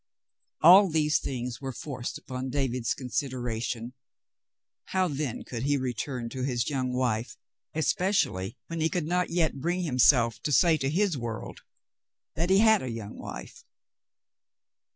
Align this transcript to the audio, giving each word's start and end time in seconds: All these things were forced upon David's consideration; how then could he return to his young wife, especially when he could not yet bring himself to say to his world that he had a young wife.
All 0.63 0.89
these 0.89 1.19
things 1.19 1.61
were 1.61 1.71
forced 1.71 2.17
upon 2.17 2.49
David's 2.49 2.95
consideration; 2.95 3.93
how 4.85 5.07
then 5.07 5.43
could 5.43 5.61
he 5.61 5.77
return 5.77 6.27
to 6.29 6.41
his 6.43 6.71
young 6.71 6.91
wife, 6.91 7.37
especially 7.75 8.57
when 8.65 8.81
he 8.81 8.89
could 8.89 9.05
not 9.05 9.29
yet 9.29 9.59
bring 9.61 9.83
himself 9.83 10.41
to 10.41 10.51
say 10.51 10.75
to 10.75 10.89
his 10.89 11.19
world 11.19 11.59
that 12.33 12.49
he 12.49 12.57
had 12.57 12.81
a 12.81 12.89
young 12.89 13.15
wife. 13.15 13.63